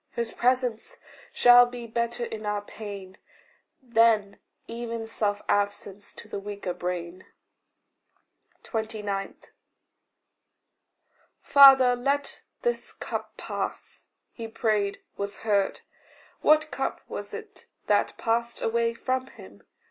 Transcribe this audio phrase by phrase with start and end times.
[0.13, 0.97] His presence
[1.31, 3.19] shall be better in our pain,
[3.83, 7.27] Than even self absence to the weaker brain.
[8.63, 9.35] 29.
[11.43, 15.81] "Father, let this cup pass." He prayed was heard.
[16.41, 19.61] What cup was it that passed away from him?